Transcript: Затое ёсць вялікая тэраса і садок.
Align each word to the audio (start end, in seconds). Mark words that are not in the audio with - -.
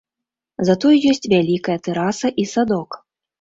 Затое 0.69 0.93
ёсць 1.11 1.29
вялікая 1.33 1.77
тэраса 1.89 2.33
і 2.45 2.47
садок. 2.55 2.99